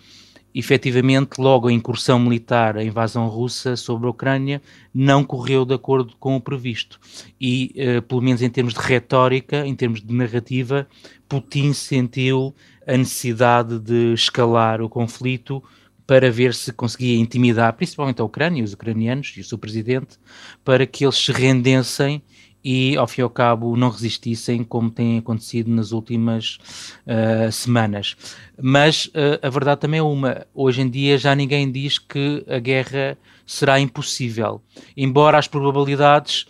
efetivamente, 0.56 1.38
logo 1.38 1.68
a 1.68 1.74
incursão 1.74 2.18
militar, 2.18 2.78
a 2.78 2.84
invasão 2.84 3.28
russa 3.28 3.76
sobre 3.76 4.08
a 4.08 4.10
Ucrânia, 4.10 4.62
não 4.94 5.24
correu 5.24 5.66
de 5.66 5.74
acordo 5.74 6.16
com 6.18 6.38
o 6.38 6.42
previsto. 6.42 6.98
E, 7.40 7.76
uh, 7.76 8.02
pelo 8.02 8.22
menos 8.22 8.42
em 8.42 8.50
termos 8.50 8.74
de 8.74 8.80
retórica, 8.80 9.68
em 9.68 9.76
termos 9.76 10.02
de 10.02 10.14
narrativa, 10.14 10.88
Putin 11.28 11.74
sentiu 11.74 12.56
a 12.88 12.96
necessidade 12.96 13.78
de 13.80 14.14
escalar 14.14 14.82
o 14.82 14.88
conflito 14.88 15.62
para 16.08 16.32
ver 16.32 16.54
se 16.54 16.72
conseguia 16.72 17.18
intimidar 17.20 17.74
principalmente 17.74 18.22
a 18.22 18.26
Ucrânia, 18.26 18.64
os 18.64 18.74
ucranianos 18.74 19.34
e 19.36 19.42
o 19.42 19.44
seu 19.44 19.58
presidente, 19.58 20.18
para 20.64 20.86
que 20.86 21.04
eles 21.04 21.16
se 21.16 21.32
rendessem 21.32 22.22
e, 22.66 22.98
ao 22.98 23.06
fim 23.06 23.22
e 23.22 23.24
ao 23.24 23.30
cabo, 23.30 23.78
não 23.78 23.90
resistissem, 23.90 24.64
como 24.64 24.90
tem 24.90 25.20
acontecido 25.20 25.70
nas 25.70 25.92
últimas 25.92 26.58
uh, 27.06 27.52
semanas. 27.52 28.18
Mas 28.60 29.06
uh, 29.06 29.40
a 29.40 29.50
verdade 29.52 29.82
também 29.82 30.00
é 30.00 30.04
uma: 30.04 30.48
hoje 30.52 30.82
em 30.82 30.90
dia 30.90 31.16
já 31.20 31.36
ninguém 31.36 31.72
diz 31.72 32.00
que 32.00 32.44
a 32.50 32.58
guerra 32.58 33.16
será 33.46 33.80
impossível, 33.80 34.60
embora 34.98 35.38
as 35.38 35.48
probabilidades 35.48 36.48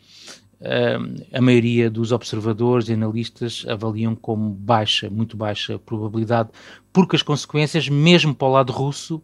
a 1.33 1.41
maioria 1.41 1.91
dos 1.91 2.11
observadores 2.11 2.87
e 2.87 2.93
analistas 2.93 3.65
avaliam 3.67 4.15
como 4.15 4.49
baixa, 4.49 5.09
muito 5.09 5.37
baixa 5.37 5.77
probabilidade, 5.77 6.49
porque 6.91 7.15
as 7.15 7.21
consequências, 7.21 7.87
mesmo 7.89 8.33
para 8.33 8.47
o 8.47 8.51
lado 8.51 8.71
russo, 8.71 9.21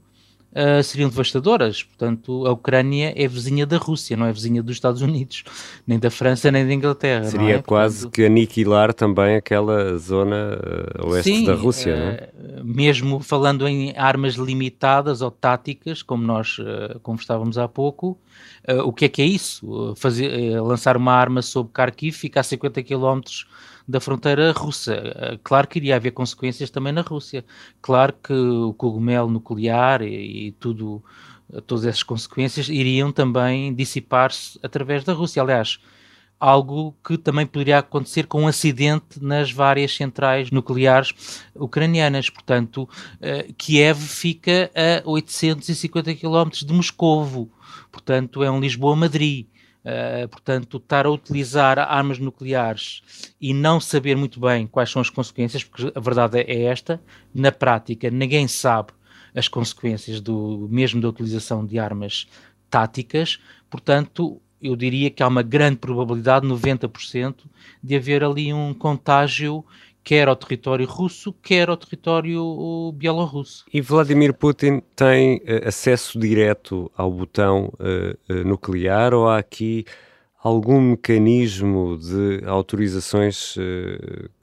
uh, 0.51 0.83
seriam 0.83 1.09
devastadoras. 1.09 1.83
Portanto, 1.83 2.45
a 2.45 2.51
Ucrânia 2.51 3.13
é 3.15 3.27
vizinha 3.27 3.65
da 3.65 3.77
Rússia, 3.77 4.15
não 4.17 4.25
é 4.25 4.31
vizinha 4.33 4.61
dos 4.61 4.75
Estados 4.75 5.01
Unidos, 5.01 5.43
nem 5.85 5.99
da 5.99 6.09
França, 6.09 6.51
nem 6.51 6.65
da 6.65 6.73
Inglaterra. 6.73 7.25
Seria 7.25 7.55
é? 7.55 7.61
quase 7.61 8.01
Portanto, 8.01 8.13
que 8.13 8.25
aniquilar 8.25 8.93
também 8.93 9.35
aquela 9.35 9.97
zona 9.97 10.59
uh, 11.03 11.09
oeste 11.09 11.31
sim, 11.31 11.45
da 11.45 11.53
Rússia, 11.53 11.91
é? 11.91 12.29
Ah, 12.57 12.61
mesmo 12.63 13.19
falando 13.19 13.67
em 13.67 13.93
armas 13.97 14.35
limitadas 14.35 15.21
ou 15.21 15.31
táticas, 15.31 16.01
como 16.01 16.23
nós 16.23 16.57
uh, 16.59 16.99
conversávamos 17.01 17.57
há 17.57 17.67
pouco, 17.67 18.17
o 18.85 18.93
que 18.93 19.05
é 19.05 19.09
que 19.09 19.21
é 19.23 19.25
isso? 19.25 19.93
Fazer, 19.97 20.61
lançar 20.61 20.95
uma 20.95 21.13
arma 21.13 21.41
sobre 21.41 21.73
Kharkiv, 21.73 22.15
ficar 22.15 22.41
a 22.41 22.43
50 22.43 22.83
quilómetros 22.83 23.47
da 23.87 23.99
fronteira 23.99 24.51
russa. 24.51 24.93
Eh, 24.93 25.39
claro 25.43 25.67
que 25.67 25.79
iria 25.79 25.95
haver 25.95 26.11
consequências 26.11 26.69
também 26.69 26.93
na 26.93 27.01
Rússia. 27.01 27.45
Claro 27.81 28.13
que 28.23 28.33
o 28.33 28.73
cogumelo 28.73 29.29
nuclear 29.29 30.01
e, 30.01 30.47
e 30.47 30.51
tudo, 30.53 31.03
eh, 31.53 31.61
todas 31.61 31.85
essas 31.85 32.03
consequências 32.03 32.69
iriam 32.69 33.11
também 33.11 33.73
dissipar-se 33.73 34.59
através 34.63 35.03
da 35.03 35.13
Rússia. 35.13 35.41
Aliás, 35.41 35.79
algo 36.41 36.95
que 37.05 37.19
também 37.19 37.45
poderia 37.45 37.77
acontecer 37.77 38.25
com 38.25 38.41
um 38.41 38.47
acidente 38.47 39.21
nas 39.23 39.51
várias 39.51 39.95
centrais 39.95 40.49
nucleares 40.49 41.43
ucranianas. 41.53 42.31
Portanto, 42.31 42.89
uh, 43.19 43.53
Kiev 43.53 43.99
fica 43.99 44.71
a 44.73 45.07
850 45.07 46.15
km 46.15 46.49
de 46.65 46.73
Moscovo. 46.73 47.51
Portanto, 47.91 48.41
é 48.41 48.49
um 48.49 48.59
Lisboa-Madrid. 48.59 49.45
Uh, 49.83 50.27
portanto, 50.27 50.77
estar 50.77 51.07
a 51.07 51.09
utilizar 51.09 51.79
armas 51.79 52.19
nucleares 52.19 53.01
e 53.41 53.51
não 53.51 53.79
saber 53.79 54.15
muito 54.15 54.39
bem 54.39 54.67
quais 54.67 54.91
são 54.91 55.01
as 55.01 55.09
consequências, 55.09 55.63
porque 55.63 55.91
a 55.95 55.99
verdade 55.99 56.39
é 56.39 56.65
esta, 56.65 57.01
na 57.33 57.51
prática 57.51 58.11
ninguém 58.11 58.47
sabe 58.47 58.93
as 59.35 59.47
consequências 59.47 60.21
do 60.21 60.67
mesmo 60.69 61.01
da 61.01 61.09
utilização 61.09 61.65
de 61.65 61.79
armas 61.79 62.27
táticas, 62.69 63.39
portanto, 63.71 64.39
eu 64.61 64.75
diria 64.75 65.09
que 65.09 65.23
há 65.23 65.27
uma 65.27 65.41
grande 65.41 65.77
probabilidade, 65.77 66.45
90%, 66.45 67.35
de 67.83 67.95
haver 67.95 68.23
ali 68.23 68.53
um 68.53 68.73
contágio 68.73 69.65
quer 70.03 70.27
ao 70.27 70.35
território 70.35 70.85
russo, 70.85 71.33
quer 71.33 71.69
ao 71.69 71.77
território 71.77 72.91
bielorrusso. 72.95 73.65
E 73.73 73.81
Vladimir 73.81 74.33
Putin 74.33 74.81
tem 74.95 75.37
uh, 75.37 75.67
acesso 75.67 76.19
direto 76.19 76.91
ao 76.95 77.11
botão 77.11 77.71
uh, 77.79 78.33
uh, 78.33 78.47
nuclear 78.47 79.13
ou 79.13 79.27
há 79.27 79.37
aqui 79.37 79.85
algum 80.43 80.81
mecanismo 80.81 81.97
de 81.99 82.43
autorizações 82.47 83.53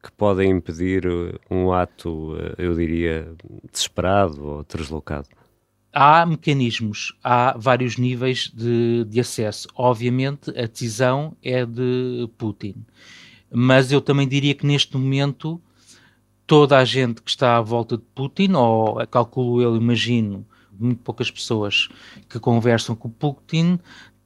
que 0.00 0.12
podem 0.16 0.48
impedir 0.48 1.02
um 1.50 1.72
ato, 1.72 2.36
eu 2.56 2.72
diria, 2.76 3.32
desesperado 3.72 4.46
ou 4.46 4.64
deslocado? 4.64 5.26
há 5.92 6.24
mecanismos, 6.24 7.12
há 7.24 7.56
vários 7.58 7.96
níveis 7.96 8.52
de, 8.54 9.04
de, 9.06 9.18
acesso. 9.18 9.66
Obviamente, 9.74 10.50
a 10.50 10.66
decisão 10.66 11.36
é 11.42 11.66
de 11.66 12.30
Putin. 12.38 12.76
Mas 13.50 13.92
eu 13.92 14.00
também 14.00 14.26
diria 14.26 14.54
que 14.54 14.66
neste 14.66 14.96
momento 14.96 15.60
toda 16.46 16.78
a 16.78 16.84
gente 16.84 17.22
que 17.22 17.30
está 17.30 17.56
à 17.56 17.60
volta 17.60 17.96
de 17.96 18.04
Putin, 18.14 18.52
ou 18.52 19.06
calculo 19.06 19.60
eu, 19.60 19.76
imagino, 19.76 20.46
muito 20.78 21.02
poucas 21.02 21.30
pessoas 21.30 21.88
que 22.28 22.38
conversam 22.38 22.94
com 22.94 23.10
Putin, 23.10 23.78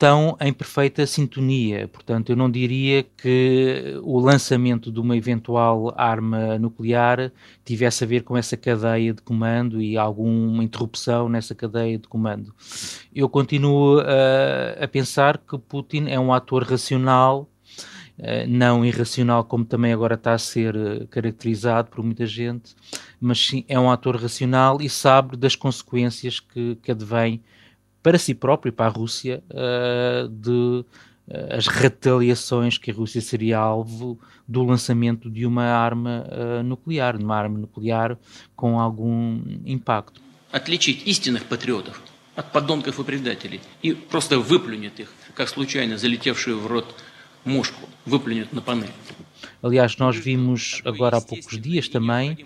estão 0.03 0.37
em 0.41 0.53
perfeita 0.53 1.07
sintonia. 1.07 1.87
Portanto, 1.87 2.31
eu 2.31 2.37
não 2.37 2.51
diria 2.51 3.05
que 3.05 4.01
o 4.03 4.19
lançamento 4.19 4.91
de 4.91 4.99
uma 4.99 5.17
eventual 5.17 5.95
arma 5.97 6.59
nuclear 6.59 7.31
tivesse 7.65 8.03
a 8.03 8.07
ver 8.07 8.25
com 8.25 8.37
essa 8.37 8.57
cadeia 8.57 9.15
de 9.15 9.23
comando 9.23 9.81
e 9.81 9.97
alguma 9.97 10.65
interrupção 10.65 11.29
nessa 11.29 11.55
cadeia 11.55 11.99
de 11.99 12.09
comando. 12.09 12.53
Eu 13.15 13.29
continuo 13.29 14.01
a, 14.01 14.85
a 14.85 14.89
pensar 14.89 15.39
que 15.39 15.57
Putin 15.57 16.07
é 16.09 16.19
um 16.19 16.33
ator 16.33 16.65
racional. 16.65 17.49
Uh, 18.18 18.48
não 18.48 18.84
irracional 18.84 19.44
como 19.44 19.64
também 19.64 19.94
agora 19.94 20.16
está 20.16 20.34
a 20.34 20.40
ser 20.40 20.76
uh, 20.76 21.08
caracterizado 21.08 21.90
por 21.90 22.04
muita 22.04 22.26
gente, 22.26 22.76
mas 23.22 23.46
sim 23.46 23.64
é 23.68 23.80
um 23.80 23.92
ator 23.92 24.16
racional 24.16 24.82
e 24.82 24.90
sabe 24.90 25.38
das 25.38 25.56
consequências 25.56 26.40
que, 26.40 26.78
que 26.82 26.92
advém 26.92 27.44
para 28.02 28.18
si 28.18 28.34
próprio 28.34 28.70
e 28.70 28.72
para 28.72 28.86
a 28.86 28.90
Rússia 28.90 29.44
uh, 29.52 30.28
de 30.30 30.50
uh, 30.50 30.86
as 31.58 31.68
retaliações 31.68 32.78
que 32.78 32.90
a 32.90 32.94
Rússia 32.94 33.22
seria 33.22 33.58
alvo 33.58 34.18
do 34.48 34.64
lançamento 34.64 35.30
de 35.30 35.46
uma 35.46 35.66
arma 35.66 36.26
uh, 36.32 36.64
nuclear, 36.64 37.18
de 37.18 37.24
uma 37.24 37.36
arma 37.36 37.60
nuclear 37.60 38.18
com 38.56 38.80
algum 38.80 39.42
impacto. 39.66 40.22
Отличить 40.52 41.06
истинных 41.06 41.44
патриотов 41.44 42.02
от 42.38 42.52
подонков 42.54 43.00
и 43.00 43.04
предателей 43.04 43.60
и 43.82 43.94
просто 43.94 44.40
выплюнет 44.40 45.00
их, 45.00 45.12
как 45.34 45.50
случайно 45.50 45.98
залетевшую 45.98 46.60
в 46.60 46.68
рот 46.68 46.96
мушку, 47.46 47.88
выплюнет 48.06 48.54
на 48.54 48.62
панель. 48.62 48.92
Aliás, 49.62 49.98
nós 49.98 50.16
vimos 50.16 50.82
agora 50.86 51.18
há 51.18 51.22
poucos 51.22 51.60
dias 51.60 51.88
também 51.88 52.38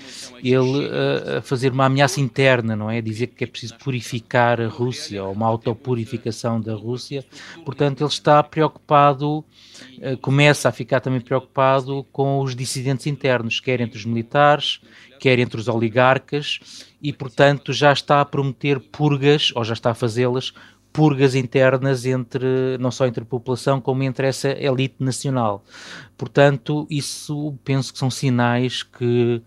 ele 0.43 0.87
uh, 0.87 1.37
a 1.37 1.41
fazer 1.41 1.71
uma 1.71 1.85
ameaça 1.85 2.19
interna, 2.19 2.75
não 2.75 2.89
é? 2.89 3.01
Dizer 3.01 3.27
que 3.27 3.43
é 3.43 3.47
preciso 3.47 3.77
purificar 3.77 4.59
a 4.61 4.67
Rússia, 4.67 5.23
ou 5.23 5.31
uma 5.33 5.47
autopurificação 5.47 6.59
da 6.59 6.73
Rússia. 6.73 7.25
Portanto, 7.65 8.01
ele 8.01 8.09
está 8.09 8.41
preocupado, 8.43 9.39
uh, 9.39 10.17
começa 10.21 10.69
a 10.69 10.71
ficar 10.71 10.99
também 10.99 11.21
preocupado 11.21 12.05
com 12.11 12.41
os 12.41 12.55
dissidentes 12.55 13.07
internos, 13.07 13.59
quer 13.59 13.81
entre 13.81 13.97
os 13.97 14.05
militares, 14.05 14.81
quer 15.19 15.39
entre 15.39 15.59
os 15.59 15.67
oligarcas, 15.67 16.59
e 17.01 17.11
portanto 17.11 17.73
já 17.73 17.91
está 17.91 18.21
a 18.21 18.25
prometer 18.25 18.79
purgas, 18.79 19.51
ou 19.55 19.63
já 19.63 19.73
está 19.73 19.91
a 19.91 19.95
fazê-las, 19.95 20.53
purgas 20.96 21.34
internas 21.34 22.06
entre 22.06 22.78
não 22.80 22.90
só 22.90 23.06
entre 23.06 23.22
a 23.22 23.26
população 23.26 23.82
como 23.82 24.02
entre 24.02 24.26
essa 24.26 24.48
elite 24.48 24.96
nacional. 24.98 25.62
Portanto, 26.16 26.86
isso 26.88 27.54
penso 27.62 27.92
que 27.92 27.98
são 27.98 28.10
sinais 28.10 28.82
que 28.82 29.42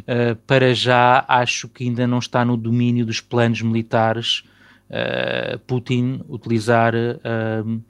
uh, 0.00 0.34
para 0.46 0.74
já 0.74 1.22
acho 1.28 1.68
que 1.68 1.84
ainda 1.84 2.06
não 2.06 2.18
está 2.18 2.42
no 2.42 2.56
domínio 2.56 3.04
dos 3.04 3.20
planos 3.20 3.60
militares 3.60 4.44
uh, 4.88 5.58
Putin 5.66 6.22
utilizar 6.26 6.94
uh, 6.94 7.82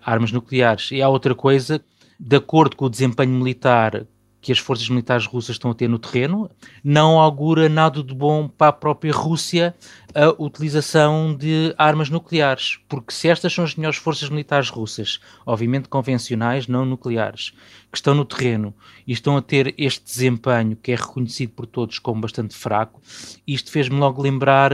armas 0.00 0.30
nucleares. 0.30 0.92
E 0.92 1.02
há 1.02 1.08
outra 1.08 1.34
coisa, 1.34 1.82
de 2.18 2.36
acordo 2.36 2.76
com 2.76 2.84
o 2.84 2.90
desempenho 2.90 3.32
militar 3.32 4.06
que 4.46 4.52
as 4.52 4.60
forças 4.60 4.88
militares 4.88 5.26
russas 5.26 5.56
estão 5.56 5.72
a 5.72 5.74
ter 5.74 5.88
no 5.88 5.98
terreno, 5.98 6.48
não 6.84 7.18
augura 7.18 7.68
nada 7.68 8.00
de 8.00 8.14
bom 8.14 8.46
para 8.46 8.68
a 8.68 8.72
própria 8.72 9.12
Rússia 9.12 9.74
a 10.14 10.40
utilização 10.40 11.34
de 11.34 11.74
armas 11.76 12.08
nucleares, 12.08 12.78
porque 12.88 13.12
se 13.12 13.28
estas 13.28 13.52
são 13.52 13.64
as 13.64 13.74
melhores 13.74 13.98
forças 13.98 14.30
militares 14.30 14.68
russas, 14.68 15.18
obviamente 15.44 15.88
convencionais, 15.88 16.68
não 16.68 16.86
nucleares, 16.86 17.54
que 17.96 18.00
estão 18.00 18.14
no 18.14 18.26
terreno 18.26 18.74
e 19.06 19.12
estão 19.12 19.38
a 19.38 19.42
ter 19.42 19.74
este 19.78 20.04
desempenho 20.04 20.76
que 20.76 20.92
é 20.92 20.94
reconhecido 20.96 21.52
por 21.52 21.64
todos 21.64 21.98
como 21.98 22.20
bastante 22.20 22.54
fraco, 22.54 23.00
isto 23.46 23.70
fez-me 23.70 23.96
logo 23.96 24.20
lembrar 24.20 24.70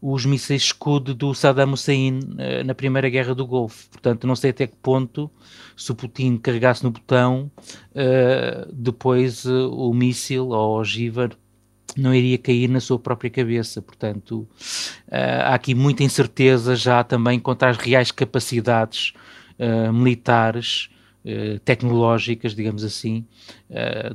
os 0.00 0.24
mísseis 0.24 0.62
escudo 0.62 1.12
do 1.12 1.34
Saddam 1.34 1.72
Hussein 1.72 2.20
eh, 2.38 2.62
na 2.62 2.72
Primeira 2.72 3.08
Guerra 3.08 3.34
do 3.34 3.44
Golfo. 3.44 3.90
Portanto, 3.90 4.24
não 4.24 4.36
sei 4.36 4.50
até 4.50 4.68
que 4.68 4.76
ponto, 4.76 5.28
se 5.76 5.90
o 5.90 5.96
Putin 5.96 6.36
carregasse 6.36 6.84
no 6.84 6.92
botão, 6.92 7.50
uh, 7.90 8.72
depois 8.72 9.44
uh, 9.46 9.68
o 9.68 9.92
míssil 9.92 10.50
ou 10.50 10.76
o 10.76 10.78
ogiva 10.78 11.28
não 11.96 12.14
iria 12.14 12.38
cair 12.38 12.68
na 12.68 12.78
sua 12.78 13.00
própria 13.00 13.30
cabeça. 13.30 13.82
Portanto, 13.82 14.48
há 15.10 15.54
aqui 15.54 15.74
muita 15.74 16.04
incerteza 16.04 16.76
já 16.76 17.02
também 17.02 17.40
quanto 17.40 17.64
às 17.64 17.76
reais 17.76 18.12
capacidades 18.12 19.12
militares. 19.92 20.88
Uh, 21.22 21.58
tecnológicas, 21.60 22.54
digamos 22.54 22.82
assim, 22.82 23.26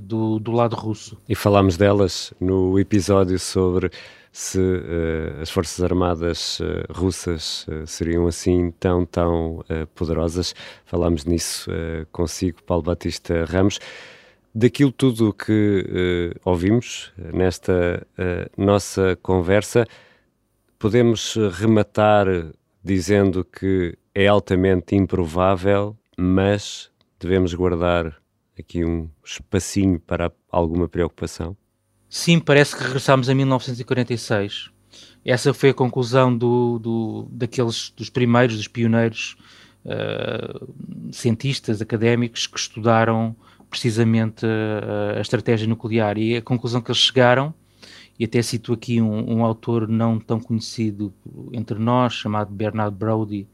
do, 0.02 0.40
do 0.40 0.52
lado 0.52 0.76
russo. 0.76 1.22
E 1.30 1.36
falámos 1.36 1.78
delas 1.78 2.34
no 2.40 2.80
episódio 2.80 3.38
sobre 3.38 3.92
se 4.32 4.60
as 5.40 5.52
Forças 5.52 5.84
Armadas 5.84 6.60
russas 6.90 7.68
seriam 7.86 8.26
assim 8.26 8.72
tão, 8.80 9.06
tão 9.06 9.64
poderosas. 9.94 10.56
Falámos 10.84 11.26
nisso 11.26 11.70
consigo, 12.12 12.64
Paulo 12.64 12.82
Batista 12.84 13.46
Ramos. 13.46 13.80
Daquilo 14.58 14.94
tudo 14.94 15.34
que 15.34 16.34
uh, 16.34 16.40
ouvimos 16.50 17.12
nesta 17.34 18.08
uh, 18.18 18.50
nossa 18.64 19.18
conversa, 19.22 19.86
podemos 20.80 21.36
rematar 21.60 22.26
dizendo 22.82 23.44
que 23.44 23.98
é 24.14 24.28
altamente 24.28 24.96
improvável, 24.96 25.94
mas 26.18 26.90
devemos 27.26 27.54
guardar 27.56 28.16
aqui 28.58 28.86
um 28.86 29.10
espacinho 29.24 30.00
para 30.00 30.32
alguma 30.50 30.88
preocupação? 30.88 31.58
Sim, 32.08 32.40
parece 32.40 32.76
que 32.76 32.84
regressámos 32.84 33.28
a 33.30 33.34
1946. 33.34 34.70
Essa 35.26 35.54
foi 35.54 35.70
a 35.70 35.74
conclusão 35.74 36.36
do, 36.36 36.80
do 36.80 37.28
daqueles 37.32 37.92
dos 37.98 38.10
primeiros, 38.12 38.56
dos 38.56 38.68
pioneiros 38.68 39.36
uh, 39.84 41.12
cientistas 41.12 41.82
académicos 41.82 42.46
que 42.46 42.60
estudaram 42.60 43.36
precisamente 43.70 44.46
a, 44.46 45.18
a, 45.18 45.22
estratégia 45.22 45.68
nuclear 45.68 46.18
e 46.18 46.38
a 46.38 46.42
conclusão 46.42 46.80
que 46.80 46.92
eles 46.92 47.02
chegaram, 47.02 47.54
e 48.18 48.24
até 48.24 48.42
cito 48.42 48.72
aqui 48.72 49.02
um, 49.02 49.38
um 49.38 49.44
autor 49.44 49.88
não 49.88 50.20
tão 50.20 50.40
conhecido 50.40 51.12
entre 51.52 51.78
nós, 51.80 52.14
chamado 52.14 52.54
Bernard 52.54 52.96
Brody, 52.96 53.48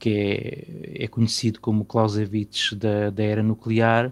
que 0.00 0.96
é, 0.96 1.04
é, 1.04 1.06
conhecido 1.06 1.60
como 1.60 1.84
Clausewitz 1.84 2.72
da, 2.72 3.10
da, 3.10 3.22
era 3.22 3.42
nuclear, 3.42 4.10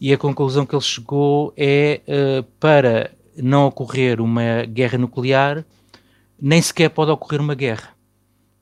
e 0.00 0.12
a 0.12 0.18
conclusão 0.18 0.66
que 0.66 0.74
ele 0.74 0.82
chegou 0.82 1.54
é 1.56 2.00
uh, 2.08 2.42
para 2.58 3.12
não 3.36 3.66
ocorrer 3.66 4.20
uma 4.20 4.64
guerra 4.64 4.98
nuclear, 4.98 5.64
nem 6.40 6.60
sequer 6.60 6.90
pode 6.90 7.12
ocorrer 7.12 7.40
uma 7.40 7.54
guerra. 7.54 7.96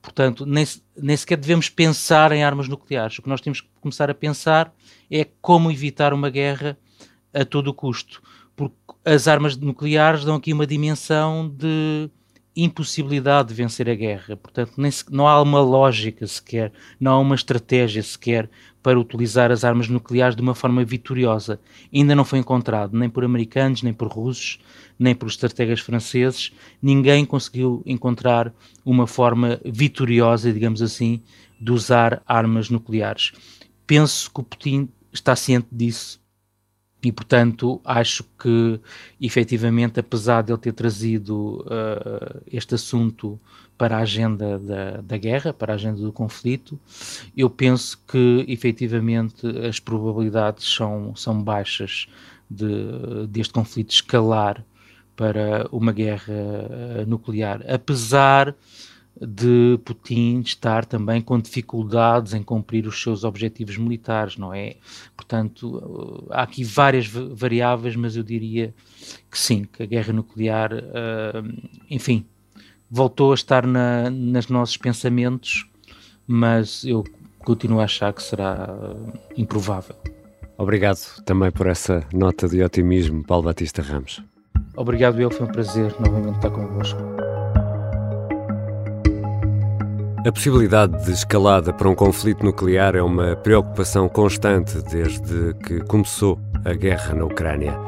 Portanto, 0.02 0.44
nem, 0.46 0.64
nem 0.96 1.16
sequer 1.16 1.36
devemos 1.36 1.68
pensar 1.68 2.30
em 2.30 2.44
armas 2.44 2.68
nucleares. 2.68 3.18
O 3.18 3.22
que 3.22 3.28
nós 3.28 3.40
temos 3.40 3.60
que 3.60 3.68
começar 3.80 4.08
a 4.08 4.14
pensar 4.14 4.72
é 5.10 5.26
como 5.40 5.70
evitar 5.70 6.12
uma 6.12 6.30
guerra 6.30 6.78
a 7.34 7.44
todo 7.44 7.74
custo. 7.74 8.22
Porque 8.54 8.76
as 9.04 9.26
armas 9.26 9.56
nucleares 9.56 10.24
dão 10.24 10.36
aqui 10.36 10.52
uma 10.52 10.66
dimensão 10.66 11.48
de 11.48 12.08
impossibilidade 12.56 13.48
de 13.48 13.54
vencer 13.54 13.88
a 13.88 13.94
guerra. 13.94 14.36
Portanto, 14.36 14.72
nem 14.78 14.90
se, 14.90 15.04
não 15.10 15.28
há 15.28 15.40
uma 15.42 15.60
lógica 15.60 16.26
sequer, 16.26 16.72
não 16.98 17.12
há 17.12 17.18
uma 17.18 17.34
estratégia 17.34 18.02
sequer 18.02 18.48
para 18.82 18.98
utilizar 18.98 19.50
as 19.50 19.64
armas 19.64 19.88
nucleares 19.88 20.34
de 20.34 20.42
uma 20.42 20.54
forma 20.54 20.84
vitoriosa. 20.84 21.60
Ainda 21.92 22.14
não 22.14 22.24
foi 22.24 22.38
encontrado, 22.38 22.96
nem 22.96 23.10
por 23.10 23.24
americanos, 23.24 23.82
nem 23.82 23.92
por 23.92 24.08
russos, 24.08 24.58
nem 24.98 25.14
por 25.14 25.28
estrategas 25.28 25.80
franceses. 25.80 26.52
Ninguém 26.80 27.24
conseguiu 27.24 27.82
encontrar 27.84 28.54
uma 28.84 29.06
forma 29.06 29.60
vitoriosa, 29.64 30.52
digamos 30.52 30.80
assim, 30.80 31.22
de 31.60 31.72
usar 31.72 32.22
armas 32.26 32.70
nucleares. 32.70 33.32
Penso 33.86 34.30
que 34.32 34.40
o 34.40 34.44
Putin 34.44 34.88
está 35.12 35.36
ciente 35.36 35.68
disso 35.70 36.24
e, 37.06 37.12
portanto, 37.12 37.80
acho 37.84 38.24
que, 38.36 38.80
efetivamente, 39.20 40.00
apesar 40.00 40.42
de 40.42 40.50
ele 40.50 40.58
ter 40.58 40.72
trazido 40.72 41.60
uh, 41.60 42.42
este 42.50 42.74
assunto 42.74 43.38
para 43.78 43.98
a 43.98 44.00
agenda 44.00 44.58
da, 44.58 45.00
da, 45.02 45.16
guerra, 45.16 45.52
para 45.52 45.72
a 45.72 45.76
agenda 45.76 46.00
do 46.00 46.12
conflito, 46.12 46.76
eu 47.36 47.48
penso 47.48 48.02
que, 48.08 48.44
efetivamente, 48.48 49.46
as 49.64 49.78
probabilidades 49.78 50.66
são, 50.66 51.14
são 51.14 51.40
baixas 51.40 52.08
de, 52.50 53.28
deste 53.28 53.54
conflito 53.54 53.92
escalar 53.92 54.64
para 55.14 55.68
uma 55.70 55.92
guerra 55.92 57.04
nuclear, 57.06 57.62
apesar 57.68 58.52
de 59.20 59.78
Putin 59.84 60.40
estar 60.40 60.84
também 60.84 61.22
com 61.22 61.38
dificuldades 61.38 62.34
em 62.34 62.42
cumprir 62.42 62.86
os 62.86 63.00
seus 63.00 63.24
objetivos 63.24 63.78
militares, 63.78 64.36
não 64.36 64.52
é? 64.52 64.76
Portanto, 65.16 66.26
há 66.30 66.42
aqui 66.42 66.62
várias 66.62 67.06
variáveis, 67.06 67.96
mas 67.96 68.16
eu 68.16 68.22
diria 68.22 68.74
que 69.30 69.38
sim, 69.38 69.64
que 69.64 69.82
a 69.82 69.86
guerra 69.86 70.12
nuclear, 70.12 70.72
uh, 70.74 71.70
enfim, 71.90 72.26
voltou 72.90 73.32
a 73.32 73.34
estar 73.34 73.66
na, 73.66 74.10
nos 74.10 74.48
nossos 74.48 74.76
pensamentos, 74.76 75.66
mas 76.26 76.84
eu 76.84 77.04
continuo 77.38 77.80
a 77.80 77.84
achar 77.84 78.12
que 78.12 78.22
será 78.22 78.68
uh, 78.70 79.12
improvável. 79.36 79.96
Obrigado 80.58 81.22
também 81.24 81.50
por 81.50 81.66
essa 81.66 82.02
nota 82.12 82.48
de 82.48 82.62
otimismo, 82.62 83.24
Paulo 83.24 83.44
Batista 83.44 83.82
Ramos. 83.82 84.22
Obrigado, 84.74 85.20
eu. 85.20 85.30
Foi 85.30 85.46
um 85.46 85.52
prazer 85.52 85.94
novamente 86.00 86.36
estar 86.36 86.50
convosco. 86.50 87.25
A 90.26 90.32
possibilidade 90.32 91.04
de 91.04 91.12
escalada 91.12 91.72
para 91.72 91.88
um 91.88 91.94
conflito 91.94 92.44
nuclear 92.44 92.96
é 92.96 93.00
uma 93.00 93.36
preocupação 93.36 94.08
constante 94.08 94.82
desde 94.90 95.54
que 95.64 95.78
começou 95.82 96.36
a 96.64 96.72
guerra 96.72 97.14
na 97.14 97.26
Ucrânia. 97.26 97.78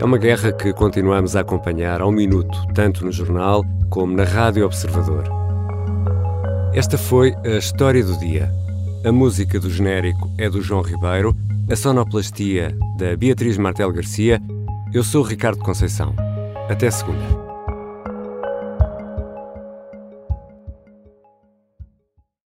É 0.00 0.04
uma 0.04 0.18
guerra 0.18 0.50
que 0.50 0.72
continuamos 0.72 1.36
a 1.36 1.42
acompanhar 1.42 2.00
ao 2.00 2.10
minuto, 2.10 2.58
tanto 2.74 3.04
no 3.04 3.12
jornal 3.12 3.64
como 3.88 4.16
na 4.16 4.24
Rádio 4.24 4.66
Observador. 4.66 5.22
Esta 6.74 6.98
foi 6.98 7.32
a 7.44 7.56
história 7.56 8.02
do 8.02 8.18
dia. 8.18 8.50
A 9.04 9.12
música 9.12 9.60
do 9.60 9.70
genérico 9.70 10.28
é 10.36 10.50
do 10.50 10.60
João 10.60 10.82
Ribeiro, 10.82 11.36
a 11.70 11.76
sonoplastia 11.76 12.76
da 12.98 13.16
Beatriz 13.16 13.56
Martel 13.58 13.92
Garcia. 13.92 14.42
Eu 14.92 15.04
sou 15.04 15.22
Ricardo 15.22 15.60
Conceição. 15.60 16.16
Até 16.68 16.90
segunda. 16.90 17.43